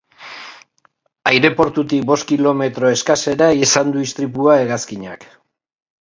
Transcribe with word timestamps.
Aireportutik 1.31 2.07
bost 2.11 2.27
kilometro 2.31 2.89
eskasera 2.93 3.49
izan 3.65 3.93
du 3.97 4.01
istripua 4.07 4.55
hegazkinak. 4.63 5.29